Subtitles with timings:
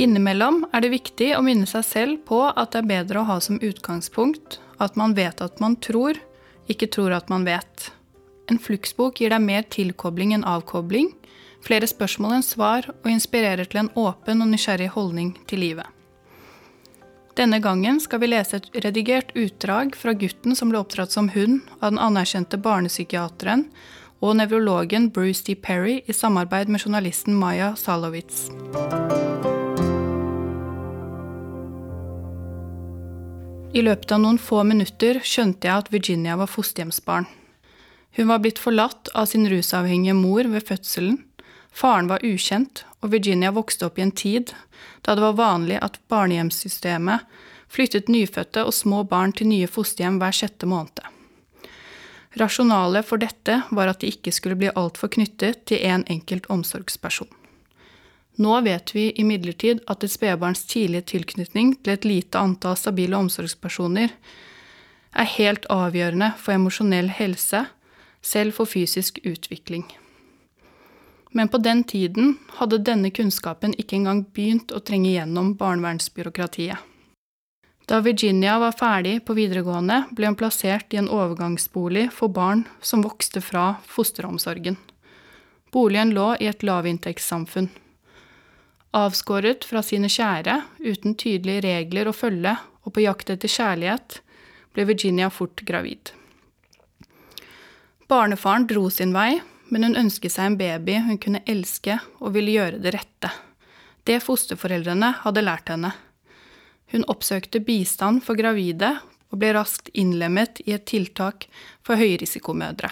[0.00, 3.36] Innimellom er det viktig å minne seg selv på at det er bedre å ha
[3.44, 6.16] som utgangspunkt at man vet at man tror,
[6.72, 7.90] ikke tror at man vet.
[8.48, 11.12] En fluksbok gir deg mer tilkobling enn avkobling,
[11.60, 15.84] flere spørsmål enn svar, og inspirerer til en åpen og nysgjerrig holdning til livet.
[17.36, 21.60] Denne gangen skal vi lese et redigert utdrag fra gutten som ble oppdratt som hund
[21.78, 23.68] av den anerkjente barnepsykiateren
[24.24, 25.60] og nevrologen Bruce D.
[25.60, 28.48] Perry i samarbeid med journalisten Maya Salowitz.
[33.70, 37.28] I løpet av noen få minutter skjønte jeg at Virginia var fosterhjemsbarn.
[38.18, 41.20] Hun var blitt forlatt av sin rusavhengige mor ved fødselen.
[41.70, 44.50] Faren var ukjent, og Virginia vokste opp i en tid
[45.06, 47.30] da det var vanlig at barnehjemssystemet
[47.70, 51.06] flyttet nyfødte og små barn til nye fosterhjem hver sjette måned.
[52.42, 56.50] Rasjonalet for dette var at de ikke skulle bli altfor knyttet til én en enkelt
[56.50, 57.30] omsorgsperson.
[58.38, 64.14] Nå vet vi imidlertid at et spedbarns tidlige tilknytning til et lite antall stabile omsorgspersoner
[65.10, 67.64] er helt avgjørende for emosjonell helse,
[68.22, 69.84] selv for fysisk utvikling.
[71.32, 76.78] Men på den tiden hadde denne kunnskapen ikke engang begynt å trenge gjennom barnevernsbyråkratiet.
[77.90, 83.02] Da Virginia var ferdig på videregående, ble hun plassert i en overgangsbolig for barn som
[83.02, 84.76] vokste fra fosteromsorgen.
[85.74, 87.70] Boligen lå i et lavinntektssamfunn.
[88.90, 94.16] Avskåret fra sine kjære, uten tydelige regler å følge og på jakt etter kjærlighet,
[94.74, 96.10] ble Virginia fort gravid.
[98.10, 99.38] Barnefaren dro sin vei,
[99.70, 103.30] men hun ønsket seg en baby hun kunne elske og ville gjøre det rette.
[104.02, 105.92] Det fosterforeldrene hadde lært henne.
[106.90, 108.96] Hun oppsøkte bistand for gravide
[109.30, 111.46] og ble raskt innlemmet i et tiltak
[111.86, 112.90] for høyrisikomødre.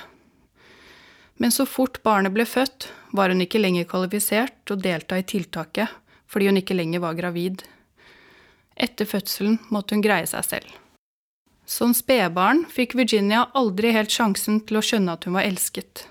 [1.38, 5.26] Men så fort barnet ble født, var hun ikke lenger kvalifisert til å delta i
[5.26, 5.94] tiltaket
[6.28, 7.62] fordi hun ikke lenger var gravid.
[8.76, 10.74] Etter fødselen måtte hun greie seg selv.
[11.68, 16.04] Som spedbarn fikk Virginia aldri helt sjansen til å skjønne at hun var elsket.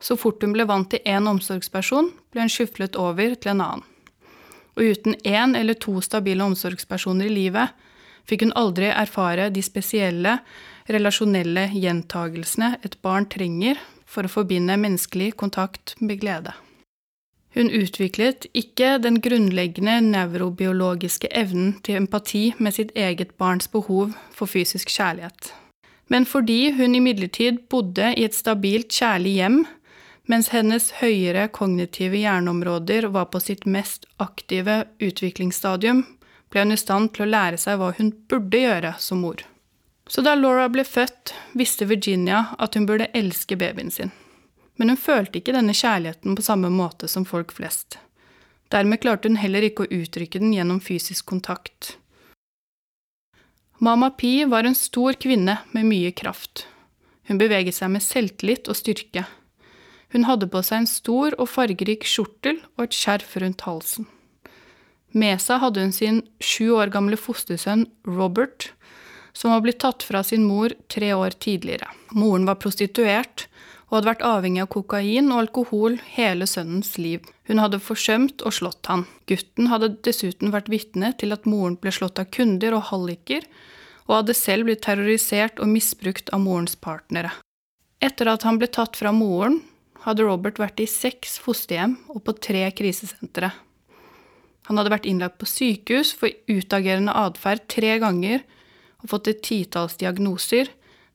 [0.00, 3.86] Så fort hun ble vant til én omsorgsperson, ble hun skyflet over til en annen.
[4.78, 7.74] Og uten én eller to stabile omsorgspersoner i livet
[8.28, 10.38] fikk hun aldri erfare de spesielle,
[10.94, 13.78] relasjonelle gjentagelsene et barn trenger
[14.10, 16.54] for å forbinde menneskelig kontakt med glede.
[17.54, 24.50] Hun utviklet ikke den grunnleggende nevrobiologiske evnen til empati med sitt eget barns behov for
[24.50, 25.50] fysisk kjærlighet.
[26.10, 29.60] Men fordi hun imidlertid bodde i et stabilt, kjærlig hjem,
[30.30, 36.04] mens hennes høyere kognitive hjerneområder var på sitt mest aktive utviklingsstadium,
[36.50, 39.42] ble hun i stand til å lære seg hva hun burde gjøre som mor.
[40.10, 44.10] Så da Laura ble født, visste Virginia at hun burde elske babyen sin.
[44.74, 48.00] Men hun følte ikke denne kjærligheten på samme måte som folk flest.
[48.74, 51.94] Dermed klarte hun heller ikke å uttrykke den gjennom fysisk kontakt.
[53.78, 56.66] Mama Pi var en stor kvinne med mye kraft.
[57.30, 59.24] Hun beveget seg med selvtillit og styrke.
[60.10, 64.10] Hun hadde på seg en stor og fargerik skjortel og et skjerf rundt halsen.
[65.14, 68.72] Med seg hadde hun sin sju år gamle fostersønn Robert,
[69.32, 71.88] som var blitt tatt fra sin mor tre år tidligere.
[72.16, 73.46] Moren var prostituert
[73.90, 77.24] og hadde vært avhengig av kokain og alkohol hele sønnens liv.
[77.50, 79.02] Hun hadde forsømt og slått han.
[79.26, 83.46] Gutten hadde dessuten vært vitne til at moren ble slått av kunder og halliker,
[84.06, 87.32] og hadde selv blitt terrorisert og misbrukt av morens partnere.
[88.02, 89.60] Etter at han ble tatt fra moren,
[90.06, 93.50] hadde Robert vært i seks fosterhjem og på tre krisesentre.
[94.70, 98.46] Han hadde vært innlagt på sykehus for utagerende atferd tre ganger
[99.02, 100.70] og fått et titalls diagnoser,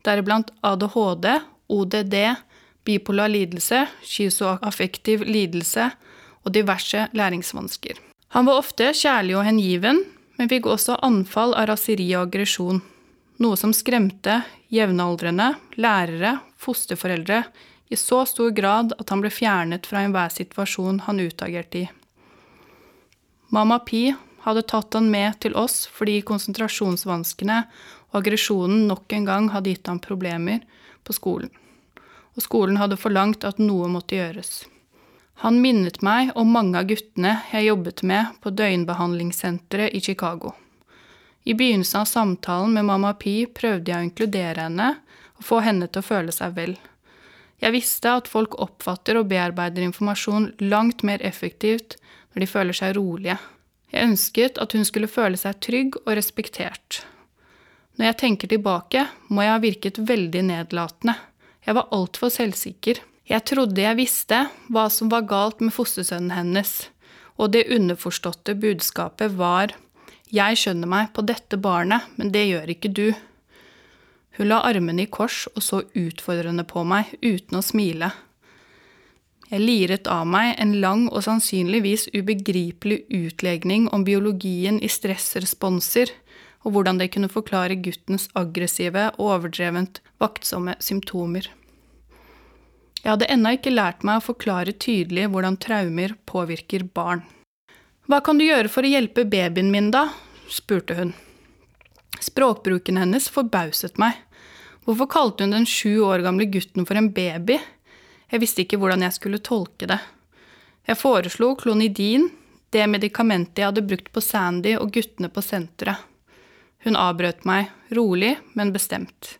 [0.05, 1.29] deriblant ADHD,
[1.67, 2.17] ODD,
[2.85, 5.89] bipolar lidelse, schizoaffektiv lidelse
[6.45, 7.97] og diverse læringsvansker.
[8.35, 10.03] Han var ofte kjærlig og hengiven,
[10.37, 12.81] men fikk også anfall av raseri og aggresjon,
[13.41, 14.41] noe som skremte
[14.73, 17.43] jevnaldrende, lærere, fosterforeldre
[17.89, 21.89] i så stor grad at han ble fjernet fra enhver situasjon han utagerte i.
[23.53, 24.09] Mamma Pi
[24.45, 27.63] hadde tatt han med til oss fordi konsentrasjonsvanskene
[28.11, 30.61] og aggresjonen nok en gang hadde gitt ham problemer
[31.03, 31.51] på skolen.
[32.35, 34.65] Og skolen hadde forlangt at noe måtte gjøres.
[35.43, 40.53] Han minnet meg om mange av guttene jeg jobbet med på døgnbehandlingssenteret i Chicago.
[41.43, 44.93] I begynnelsen av samtalen med Mamma Pi prøvde jeg å inkludere henne
[45.35, 46.77] og få henne til å føle seg vel.
[47.61, 51.97] Jeg visste at folk oppfatter og bearbeider informasjon langt mer effektivt
[52.33, 53.37] når de føler seg rolige.
[53.95, 57.05] Jeg ønsket at hun skulle føle seg trygg og respektert.
[57.95, 61.15] Når jeg tenker tilbake, må jeg ha virket veldig nedlatende.
[61.63, 62.99] Jeg var altfor selvsikker.
[63.31, 66.73] Jeg trodde jeg visste hva som var galt med fostersønnen hennes,
[67.39, 69.71] og det underforståtte budskapet var
[70.33, 73.07] Jeg skjønner meg på dette barnet, men det gjør ikke du.
[74.35, 78.11] Hun la armene i kors og så utfordrende på meg uten å smile.
[79.51, 86.09] Jeg liret av meg en lang og sannsynligvis ubegripelig utlegning om biologien i stressresponser,
[86.65, 91.51] og hvordan det kunne forklare guttens aggressive og overdrevent vaktsomme symptomer.
[93.03, 97.21] Jeg hadde ennå ikke lært meg å forklare tydelig hvordan traumer påvirker barn.
[98.09, 100.07] Hva kan du gjøre for å hjelpe babyen min, da?
[100.49, 101.13] spurte hun.
[102.21, 104.17] Språkbruken hennes forbauset meg.
[104.85, 107.59] Hvorfor kalte hun den sju år gamle gutten for en baby?
[108.31, 109.99] Jeg visste ikke hvordan jeg skulle tolke det.
[110.85, 112.29] Jeg foreslo klonidin,
[112.69, 116.01] det medikamentet jeg hadde brukt på Sandy og guttene på senteret.
[116.85, 119.39] Hun avbrøt meg, rolig, men bestemt.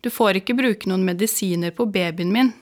[0.00, 2.52] Du får ikke bruke noen medisiner på babyen min.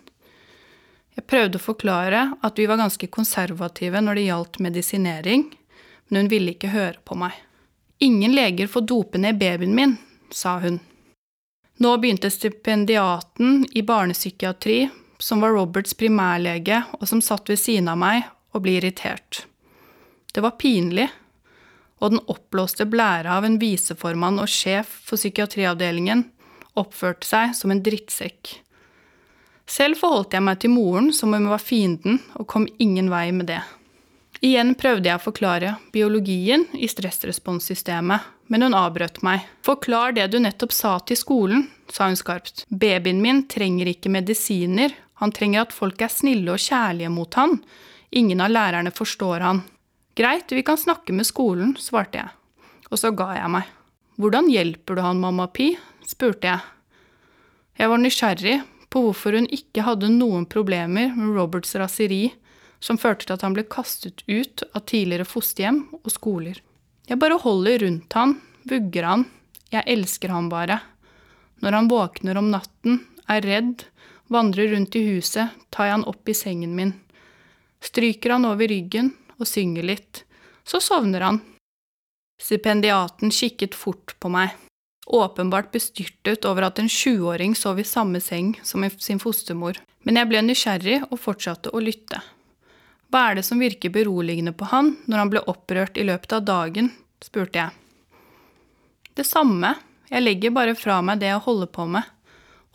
[1.14, 5.44] Jeg prøvde å forklare at vi var ganske konservative når det gjaldt medisinering,
[6.08, 7.34] men hun ville ikke høre på meg.
[8.02, 9.96] Ingen leger får dope ned babyen min,
[10.30, 10.80] sa hun.
[11.78, 14.80] Nå begynte stipendiaten i barnepsykiatri
[15.18, 19.44] som var Roberts primærlege, og som satt ved siden av meg, og ble irritert.
[20.34, 21.08] Det var pinlig,
[21.98, 26.24] og den oppblåste blæra av en viseformann og sjef for psykiatriavdelingen
[26.78, 28.54] oppførte seg som en drittsekk.
[29.68, 33.28] Selv forholdt jeg meg til moren som om hun var fienden, og kom ingen vei
[33.34, 33.60] med det.
[34.44, 39.42] Igjen prøvde jeg å forklare biologien i stressresponssystemet, men hun avbrøt meg.
[39.66, 42.62] Forklar det du nettopp sa til skolen, sa hun skarpt.
[42.70, 47.58] Babyen min trenger ikke medisiner, han trenger at folk er snille og kjærlige mot han.
[48.14, 49.62] Ingen av lærerne forstår han.
[50.18, 52.30] Greit, vi kan snakke med skolen, svarte jeg.
[52.90, 53.68] Og så ga jeg meg.
[54.18, 55.72] Hvordan hjelper du han, mamma Pi?
[56.08, 56.62] spurte jeg.
[57.78, 58.56] Jeg var nysgjerrig
[58.90, 62.32] på hvorfor hun ikke hadde noen problemer med Roberts raseri,
[62.80, 66.62] som førte til at han ble kastet ut av tidligere fosterhjem og skoler.
[67.10, 68.36] Jeg bare holder rundt han,
[68.68, 69.26] vugger han,
[69.74, 70.80] jeg elsker han bare.
[71.62, 73.84] Når han våkner om natten, er redd,
[74.28, 76.94] vandrer rundt i huset, tar jeg han opp i sengen min.
[77.80, 80.24] Stryker han over ryggen og synger litt.
[80.64, 81.40] Så sovner han.
[82.38, 84.52] Stipendiaten kikket fort på meg,
[85.06, 90.30] åpenbart bestyrtet over at en sjuåring sov i samme seng som sin fostermor, men jeg
[90.30, 92.20] ble nysgjerrig og fortsatte å lytte.
[93.08, 96.44] Hva er det som virker beroligende på han når han ble opprørt i løpet av
[96.44, 96.92] dagen?
[97.24, 97.72] spurte jeg.
[99.16, 99.72] Det samme,
[100.12, 102.06] jeg legger bare fra meg det jeg holder på med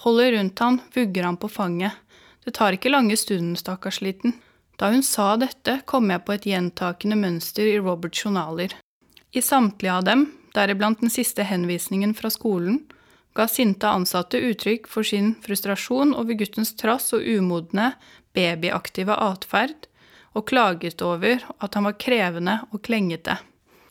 [0.04, 2.00] holder rundt han, vugger han på fanget.
[2.44, 4.36] Det tar ikke lange stunden, stakkars liten.
[4.80, 8.74] Da hun sa dette, kom jeg på et gjentakende mønster i Roberts journaler.
[9.32, 12.82] I samtlige av dem, deriblant den siste henvisningen fra skolen,
[13.34, 17.94] ga sinte ansatte uttrykk for sin frustrasjon over guttens trass og umodne,
[18.36, 19.88] babyaktive atferd,
[20.34, 23.38] og klaget over at han var krevende og klengete.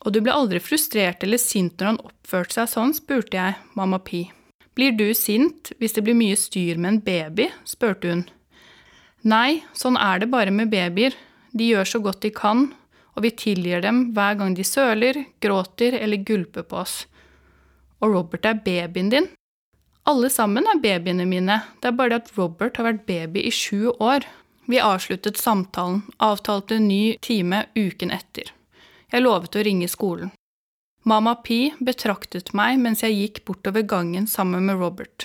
[0.03, 4.03] Og du ble aldri frustrert eller sint når han oppførte seg sånn, spurte jeg mamma
[4.03, 4.27] Pi.
[4.75, 7.51] Blir du sint hvis det blir mye styr med en baby?
[7.69, 8.25] spurte hun.
[9.23, 11.15] Nei, sånn er det bare med babyer.
[11.53, 12.71] De gjør så godt de kan,
[13.13, 17.03] og vi tilgir dem hver gang de søler, gråter eller gulper på oss.
[18.03, 19.29] Og Robert er babyen din?
[20.09, 23.53] Alle sammen er babyene mine, det er bare det at Robert har vært baby i
[23.55, 24.27] sju år.
[24.67, 28.51] Vi avsluttet samtalen, avtalte en ny time uken etter.
[29.13, 30.33] Jeg lovet å ringe skolen.
[31.05, 35.25] Mamma P betraktet meg mens jeg gikk bortover gangen sammen med Robert.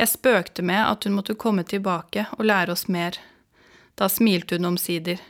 [0.00, 3.18] Jeg spøkte med at hun måtte komme tilbake og lære oss mer.
[4.00, 5.20] Da smilte hun omsider.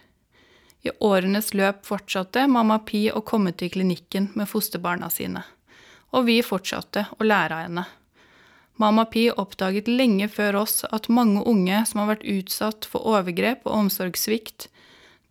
[0.86, 5.42] I årenes løp fortsatte mamma Pi å komme til klinikken med fosterbarna sine,
[6.14, 7.84] og vi fortsatte å lære av henne.
[8.78, 13.66] Mamma Pi oppdaget lenge før oss at mange unge som har vært utsatt for overgrep
[13.66, 14.68] og omsorgssvikt,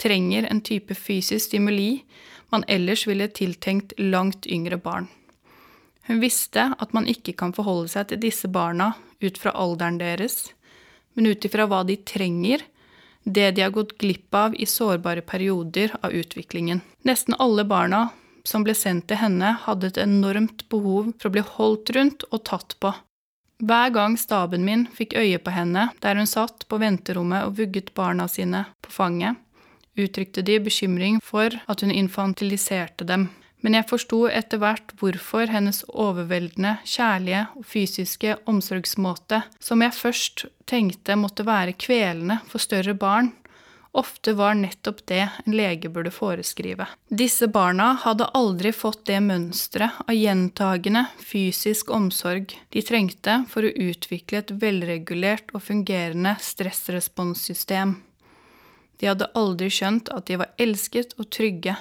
[0.04, 2.04] trenger en type fysisk stimuli
[2.52, 5.08] man ellers ville tiltenkt langt yngre barn.
[6.08, 10.52] Hun visste at man ikke kan forholde seg til disse barna ut fra alderen deres,
[11.14, 12.64] men ut ifra hva de trenger,
[13.24, 16.82] det de har gått glipp av i sårbare perioder av utviklingen.
[17.06, 18.10] Nesten alle barna
[18.44, 22.44] som ble sendt til henne, hadde et enormt behov for å bli holdt rundt og
[22.50, 22.94] tatt på.
[23.62, 27.94] Hver gang staben min fikk øye på henne der hun satt på venterommet og vugget
[27.98, 29.38] barna sine på fanget,
[30.00, 33.30] uttrykte de bekymring for at hun infantiliserte dem.
[33.62, 40.46] Men jeg forsto etter hvert hvorfor hennes overveldende, kjærlige og fysiske omsorgsmåte, som jeg først
[40.70, 43.30] tenkte måtte være kvelende for større barn,
[43.92, 46.88] ofte var nettopp det en lege burde foreskrive.
[47.12, 53.76] Disse barna hadde aldri fått det mønsteret av gjentagende fysisk omsorg de trengte for å
[53.90, 58.00] utvikle et velregulert og fungerende stressresponssystem.
[59.02, 61.74] De hadde aldri skjønt at de var elsket og trygge.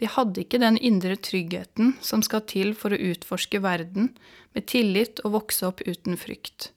[0.00, 4.14] De hadde ikke den indre tryggheten som skal til for å utforske verden
[4.56, 6.70] med tillit og vokse opp uten frykt.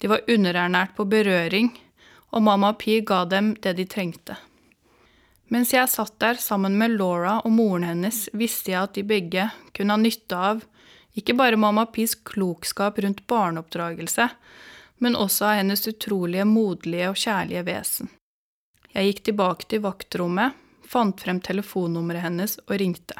[0.00, 1.74] De var underernært på berøring,
[2.32, 4.38] og Mamma og Pi ga dem det de trengte.
[5.52, 9.50] Mens jeg satt der sammen med Laura og moren hennes, visste jeg at de begge
[9.76, 10.64] kunne ha nytte av
[11.12, 14.30] ikke bare Mamma Pis klokskap rundt barneoppdragelse,
[15.04, 18.08] men også av hennes utrolige moderlige og kjærlige vesen.
[18.92, 23.16] Jeg gikk tilbake til vaktrommet, fant frem telefonnummeret hennes og ringte.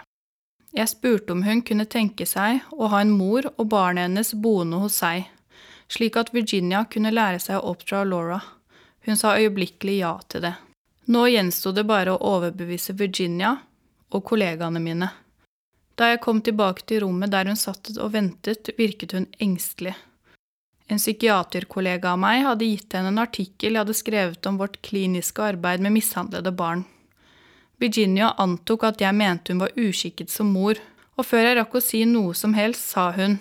[0.72, 4.80] Jeg spurte om hun kunne tenke seg å ha en mor og barnet hennes boende
[4.80, 5.26] hos seg,
[5.92, 8.40] slik at Virginia kunne lære seg å oppdra Laura.
[9.04, 10.54] Hun sa øyeblikkelig ja til det.
[11.12, 13.56] Nå gjensto det bare å overbevise Virginia
[14.12, 15.08] og kollegaene mine.
[15.96, 19.96] Da jeg kom tilbake til rommet der hun satt og ventet, virket hun engstelig.
[20.92, 25.40] En psykiaterkollega av meg hadde gitt henne en artikkel jeg hadde skrevet om vårt kliniske
[25.40, 26.82] arbeid med mishandlede barn.
[27.80, 30.76] Virginia antok at jeg mente hun var uskikket som mor,
[31.16, 33.40] og før jeg rakk å si noe som helst, sa hun,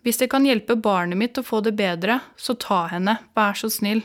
[0.00, 3.68] Hvis det kan hjelpe barnet mitt å få det bedre, så ta henne, vær så
[3.68, 4.00] snill.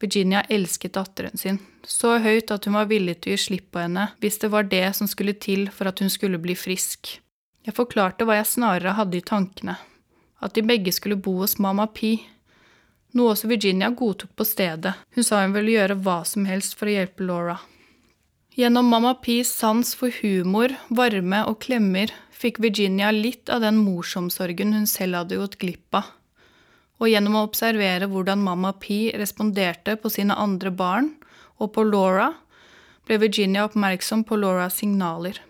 [0.00, 3.82] Virginia elsket datteren sin, så høyt at hun var villig til å gi slipp på
[3.82, 7.20] henne hvis det var det som skulle til for at hun skulle bli frisk.
[7.68, 9.76] Jeg forklarte hva jeg snarere hadde i tankene,
[10.40, 12.16] at de begge skulle bo hos Mamma Pi,
[13.16, 16.90] noe også Virginia godtok på stedet, hun sa hun ville gjøre hva som helst for
[16.90, 17.58] å hjelpe Laura.
[18.56, 24.74] Gjennom Mamma Pis sans for humor, varme og klemmer fikk Virginia litt av den morsomsorgen
[24.76, 26.16] hun selv hadde gått glipp av
[27.00, 31.14] og gjennom å observere hvordan Mamma P responderte på sine andre barn
[31.60, 32.30] og på Laura,
[33.08, 35.40] ble Virginia oppmerksom på Lauras signaler.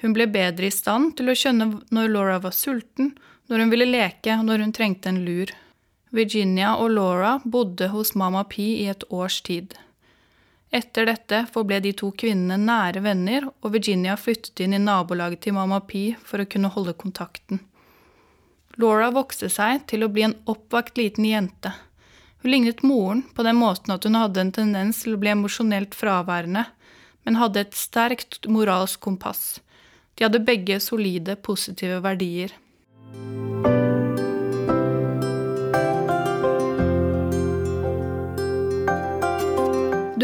[0.00, 3.14] Hun ble bedre i stand til å skjønne når Laura var sulten,
[3.48, 5.52] når hun ville leke når hun trengte en lur.
[6.14, 9.74] Virginia og Laura bodde hos Mama P i et års tid.
[10.74, 15.54] Etter dette forble de to kvinnene nære venner, og Virginia flyttet inn i nabolaget til
[15.56, 17.62] Mama P for å kunne holde kontakten.
[18.76, 21.72] Laura vokste seg til å bli en oppvakt liten jente.
[22.42, 25.96] Hun lignet moren på den måten at hun hadde en tendens til å bli emosjonelt
[25.96, 26.66] fraværende,
[27.24, 29.62] men hadde et sterkt moralsk kompass.
[30.14, 32.52] De hadde begge solide, positive verdier.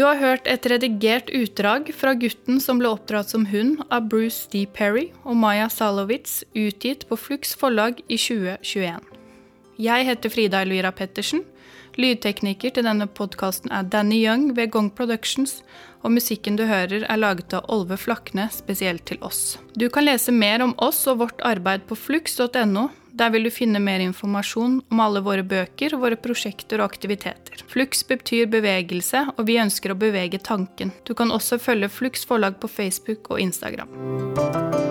[0.03, 4.49] Du har hørt et redigert utdrag fra 'Gutten som ble oppdratt som hund' av Bruce
[4.51, 4.65] D.
[4.67, 8.99] Perry og Maya Salowitz, utgitt på Flux forlag i 2021.
[9.79, 11.45] Jeg heter Frida Elvira Pettersen.
[11.95, 15.63] Lydtekniker til denne podkasten er Danny Young ved Gong Productions,
[16.03, 19.57] og musikken du hører er laget av Olve Flakne spesielt til oss.
[19.79, 23.81] Du kan lese mer om oss og vårt arbeid på flux.no, der vil du finne
[23.83, 27.65] mer informasjon om alle våre bøker, våre prosjekter og aktiviteter.
[27.69, 30.93] Flux betyr bevegelse, og vi ønsker å bevege tanken.
[31.05, 34.82] Du kan også følge Flux forlag på Facebook og Instagram.